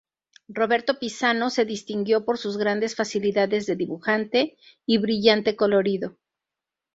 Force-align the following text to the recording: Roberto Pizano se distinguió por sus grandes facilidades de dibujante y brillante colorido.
Roberto 0.47 0.97
Pizano 0.97 1.51
se 1.51 1.63
distinguió 1.63 2.25
por 2.25 2.39
sus 2.39 2.57
grandes 2.57 2.95
facilidades 2.95 3.67
de 3.67 3.75
dibujante 3.75 4.57
y 4.83 4.97
brillante 4.97 5.55
colorido. 5.55 6.17